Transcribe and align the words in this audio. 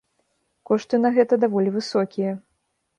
Кошты 0.69 1.01
на 1.05 1.13
гэта 1.19 1.41
даволі 1.47 1.77
высокія. 1.79 2.31